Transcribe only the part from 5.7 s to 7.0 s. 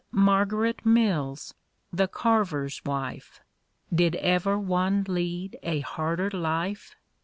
harder life